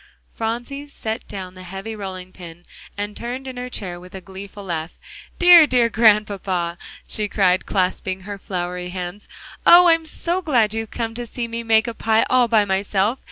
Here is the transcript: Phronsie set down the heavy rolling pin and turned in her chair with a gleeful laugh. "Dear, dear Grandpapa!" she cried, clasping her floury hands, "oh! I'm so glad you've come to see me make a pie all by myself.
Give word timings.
Phronsie 0.35 0.87
set 0.87 1.27
down 1.27 1.53
the 1.53 1.61
heavy 1.61 1.95
rolling 1.95 2.31
pin 2.33 2.65
and 2.97 3.15
turned 3.15 3.45
in 3.47 3.57
her 3.57 3.69
chair 3.69 3.99
with 3.99 4.15
a 4.15 4.19
gleeful 4.19 4.63
laugh. 4.63 4.97
"Dear, 5.37 5.67
dear 5.67 5.89
Grandpapa!" 5.89 6.79
she 7.05 7.27
cried, 7.27 7.67
clasping 7.67 8.21
her 8.21 8.39
floury 8.39 8.89
hands, 8.89 9.27
"oh! 9.63 9.89
I'm 9.89 10.07
so 10.07 10.41
glad 10.41 10.73
you've 10.73 10.89
come 10.89 11.13
to 11.13 11.27
see 11.27 11.47
me 11.47 11.61
make 11.61 11.87
a 11.87 11.93
pie 11.93 12.25
all 12.31 12.47
by 12.47 12.65
myself. 12.65 13.19